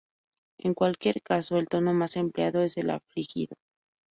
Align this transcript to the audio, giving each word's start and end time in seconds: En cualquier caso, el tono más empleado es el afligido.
En 0.57 0.73
cualquier 0.73 1.21
caso, 1.21 1.57
el 1.59 1.67
tono 1.67 1.93
más 1.93 2.15
empleado 2.15 2.63
es 2.63 2.75
el 2.75 2.89
afligido. 2.89 3.55